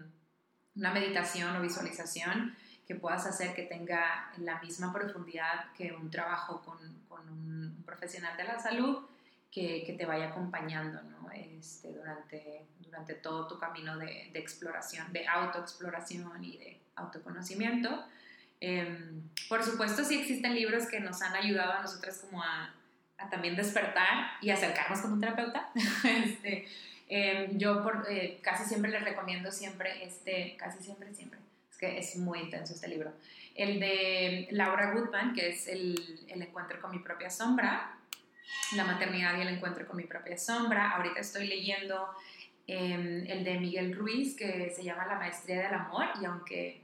[0.75, 2.55] una meditación o visualización
[2.87, 8.35] que puedas hacer que tenga la misma profundidad que un trabajo con, con un profesional
[8.35, 9.05] de la salud
[9.51, 11.29] que, que te vaya acompañando ¿no?
[11.33, 18.05] este, durante, durante todo tu camino de, exploración, de autoexploración y de autoconocimiento.
[18.61, 18.97] Eh,
[19.49, 22.73] por supuesto, sí existen libros que nos han ayudado a nosotras como a,
[23.29, 25.69] también despertar y acercarnos con un terapeuta.
[26.03, 26.67] este,
[27.13, 32.15] Em, yo eh, casi siempre les recomiendo siempre este, casi siempre, siempre, es que es
[32.15, 33.11] muy intenso este libro,
[33.53, 37.97] el de Laura Goodman, que es el, el encuentro con mi propia sombra,
[38.77, 40.91] la maternidad y el encuentro con mi propia sombra.
[40.91, 42.07] Ahorita estoy leyendo
[42.65, 46.79] em, el de Miguel Ruiz, que se llama La Maestría del Amor, y aunque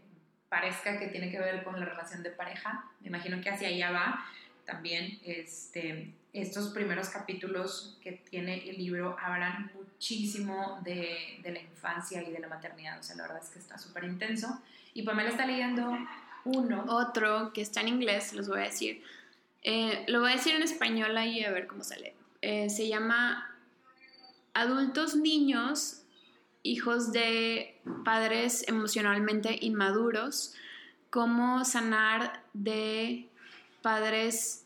[0.49, 3.91] parezca que tiene que ver con la relación de pareja, me imagino que hacia allá
[3.91, 4.25] va
[4.65, 5.19] también.
[5.23, 12.31] Este, estos primeros capítulos que tiene el libro hablan muchísimo de, de, la infancia y
[12.31, 12.99] de la maternidad.
[12.99, 14.61] O sea, la verdad es que está súper intenso.
[14.93, 15.97] Y Pamela está leyendo
[16.45, 16.85] uno.
[16.87, 19.03] Otro que está en inglés, los voy a decir.
[19.63, 22.15] Eh, lo voy a decir en español ahí a ver cómo sale.
[22.41, 23.55] Eh, se llama
[24.53, 26.03] Adultos Niños,
[26.63, 30.53] hijos de padres emocionalmente inmaduros,
[31.09, 33.29] cómo sanar de
[33.81, 34.65] padres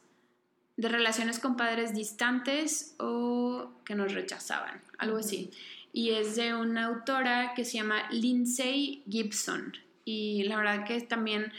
[0.78, 5.52] de relaciones con padres distantes o que nos rechazaban, algo así.
[5.94, 9.74] Y es de una autora que se llama Lindsay Gibson.
[10.06, 11.52] Y la verdad que también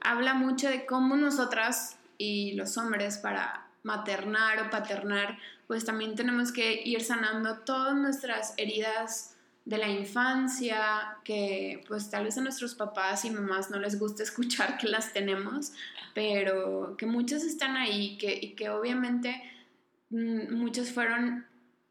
[0.00, 6.52] habla mucho de cómo nosotras y los hombres para maternar o paternar, pues también tenemos
[6.52, 9.29] que ir sanando todas nuestras heridas
[9.70, 14.22] de la infancia, que pues tal vez a nuestros papás y mamás no les gusta
[14.24, 15.72] escuchar que las tenemos,
[16.12, 19.40] pero que muchas están ahí que, y que obviamente
[20.10, 21.46] mm, muchos fueron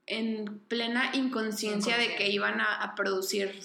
[0.07, 3.57] en plena inconsciencia de que iban a, producir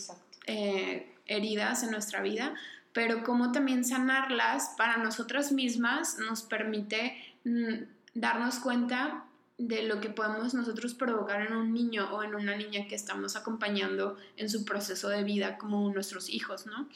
[0.47, 2.55] eh, heridas en nuestra vida,
[2.93, 7.83] pero como también sanarlas para nosotras mismas nos permite mm,
[8.15, 9.25] darnos cuenta
[9.59, 13.37] de lo que podemos nosotros provocar en un niño o en una niña que estamos
[13.37, 16.89] acompañando en su proceso de vida como nuestros hijos, ¿no?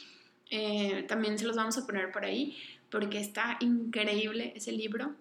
[0.51, 2.57] Eh, también se los vamos a poner por ahí
[2.91, 5.15] porque está increíble ese libro.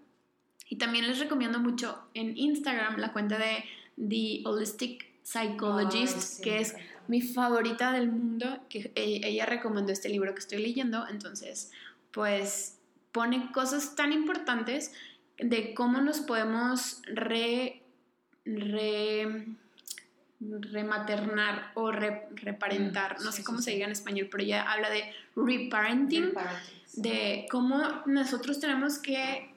[0.70, 3.64] Y también les recomiendo mucho en Instagram la cuenta de
[3.98, 6.76] The Holistic Psychologist, sí, que es
[7.08, 11.72] mi favorita del mundo, que e- ella recomendó este libro que estoy leyendo, entonces
[12.12, 12.80] pues
[13.12, 14.94] pone cosas tan importantes
[15.40, 17.82] de cómo nos podemos re,
[18.46, 19.46] re
[20.40, 24.44] rematernar o re- reparentar, Mm, no sí, sé cómo sí, se diga en español, pero
[24.44, 26.32] ella habla de reparenting,
[26.94, 29.50] de cómo nosotros tenemos que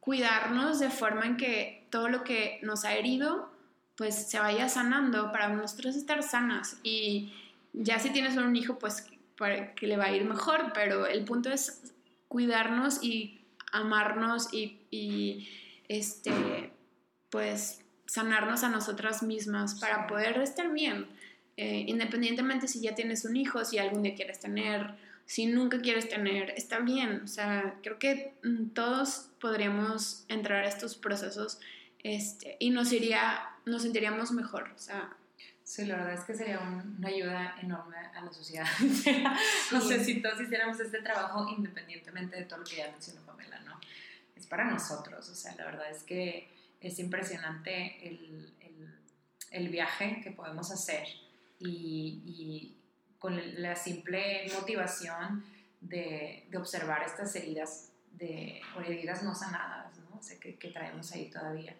[0.00, 3.50] cuidarnos de forma en que todo lo que nos ha herido
[3.96, 6.78] pues se vaya sanando para nosotros estar sanas.
[6.82, 7.32] Y
[7.72, 9.06] ya si tienes un hijo pues
[9.38, 11.92] para que le va a ir mejor, pero el punto es
[12.28, 13.38] cuidarnos y
[13.74, 15.48] amarnos y, y,
[15.88, 16.32] este
[17.30, 21.06] pues sanarnos a nosotras mismas para poder estar bien,
[21.56, 24.94] Eh, independientemente si ya tienes un hijo, si algún día quieres tener,
[25.24, 27.20] si nunca quieres tener, está bien.
[27.24, 31.60] O sea, creo que mm, todos podríamos entrar a estos procesos
[32.02, 33.22] este, y nos iría,
[33.66, 34.64] nos sentiríamos mejor.
[34.74, 35.10] O sea,
[35.62, 38.66] Sí, la verdad es que sería un- una ayuda enorme a la sociedad.
[39.72, 39.88] no Sí.
[39.88, 43.20] sé si todos hiciéramos este trabajo independientemente de todo lo que ya mencionó.
[44.44, 46.50] Es para nosotros, o sea, la verdad es que
[46.82, 48.94] es impresionante el, el-
[49.52, 51.06] el viaje que podemos hacer
[51.60, 52.76] y, y
[53.18, 55.44] con la simple motivación
[55.80, 60.18] de, de observar estas heridas, de, o heridas no sanadas, ¿no?
[60.18, 61.74] O sea, que, que traemos ahí todavía.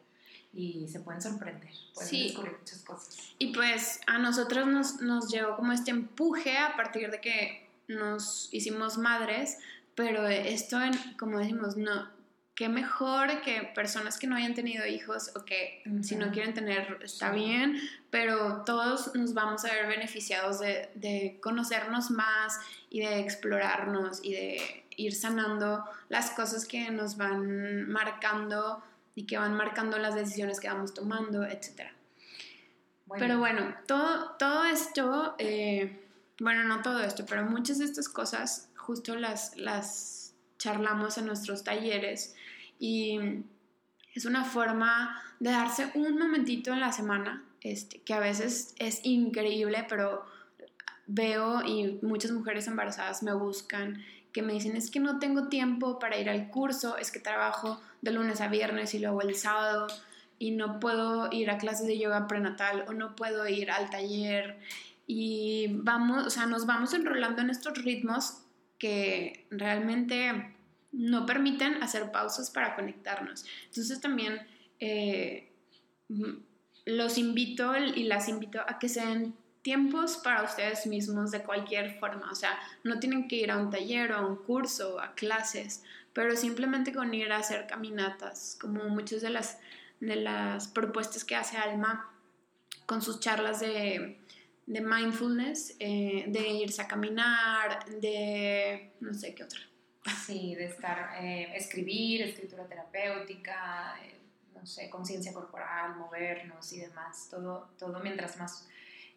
[0.55, 2.23] Y se pueden sorprender, pueden Sí.
[2.29, 3.19] descubrir muchas cosas.
[3.39, 8.49] Y pues a nosotros nos, nos llegó como este empuje a partir de que nos
[8.55, 9.59] hicimos madres,
[9.97, 12.09] pero esto, en, como decimos, no,
[12.55, 16.99] qué mejor que personas que no hayan tenido hijos o que si no quieren tener
[17.03, 17.37] está Sí.
[17.41, 17.81] bien,
[18.11, 22.59] pero todos nos vamos a ver beneficiados de, de conocernos más
[22.91, 28.83] y de explorarnos y de ir sanando las cosas que nos van marcando
[29.17, 31.41] y que van marcando las decisiones que vamos tomando.
[33.07, 36.01] Muy Pero bueno, todo, todo esto, eh,
[36.39, 41.65] bueno, no todo esto, pero muchas de estas cosas justo las, las charlamos en nuestros
[41.65, 42.35] talleres
[42.79, 43.19] y
[44.15, 49.01] es una forma de darse un momentito en la semana, este, que a veces es
[49.05, 50.25] increíble, pero
[51.07, 54.03] veo y muchas mujeres embarazadas me buscan
[54.33, 57.81] que me dicen es que no tengo tiempo para ir al curso, es que trabajo
[58.03, 59.87] de lunes a viernes y luego el sábado
[60.39, 64.59] y no puedo ir a clases de yoga prenatal o no puedo ir al taller
[65.07, 68.43] y vamos, o sea, nos vamos enrolando en estos ritmos
[68.79, 70.54] que realmente
[70.95, 73.45] no permiten hacer pausas para conectarnos.
[73.67, 74.47] Entonces también
[74.81, 75.51] eh,
[76.85, 82.31] los invito y las invito a que sean tiempos para ustedes mismos de cualquier forma.
[82.31, 85.15] O sea, no tienen que ir a un taller o a un curso o a
[85.15, 85.83] clases,
[86.13, 89.59] pero simplemente con ir a hacer caminatas, como muchas de las,
[90.01, 92.11] de las propuestas que hace Alma
[92.87, 94.21] con sus charlas de,
[94.67, 99.61] de mindfulness, eh, de irse a caminar, de no sé qué otra.
[100.27, 104.21] Sí, de estar, eh, escribir, escritura terapéutica, eh,
[104.55, 108.69] no sé, conciencia corporal, movernos y demás, todo, todo mientras más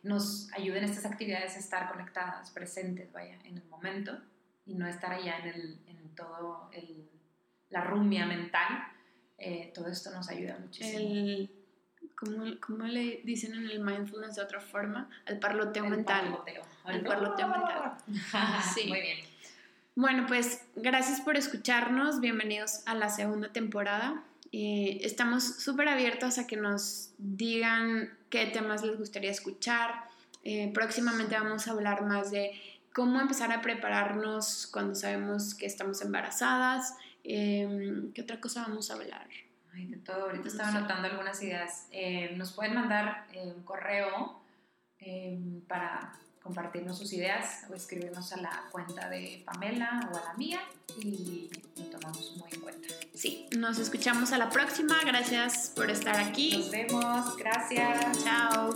[0.03, 4.17] nos ayuden estas actividades a estar conectadas, presentes, vaya, en el momento
[4.65, 7.09] y no estar allá en, el, en todo el,
[7.69, 8.88] la rumia mental,
[9.38, 10.99] eh, todo esto nos ayuda muchísimo.
[10.99, 11.51] El,
[12.15, 15.09] ¿cómo, cómo le dicen en el mindfulness de otra forma?
[15.25, 16.29] El parloteo mental.
[16.29, 16.63] parloteo.
[16.88, 17.97] El parloteo mental.
[18.73, 18.88] Sí.
[18.88, 19.26] Muy bien.
[19.97, 22.21] Bueno, pues gracias por escucharnos.
[22.21, 24.23] Bienvenidos a la segunda temporada.
[24.51, 30.03] Eh, estamos súper abiertos a que nos digan qué temas les gustaría escuchar.
[30.43, 32.51] Eh, próximamente vamos a hablar más de
[32.93, 36.93] cómo empezar a prepararnos cuando sabemos que estamos embarazadas.
[37.23, 39.27] Eh, ¿Qué otra cosa vamos a hablar?
[39.73, 40.25] Ay, de todo.
[40.25, 41.87] Ahorita estaba anotando algunas ideas.
[41.89, 44.39] Eh, nos pueden mandar un correo
[44.99, 46.13] eh, para
[46.47, 50.61] compartirnos sus ideas o escribirnos a la cuenta de Pamela o a la mía
[51.01, 52.87] y lo tomamos muy en cuenta.
[53.13, 54.97] Sí, nos escuchamos a la próxima.
[55.05, 56.57] Gracias por estar aquí.
[56.57, 57.35] Nos vemos.
[57.35, 58.23] Gracias.
[58.23, 58.69] Chao.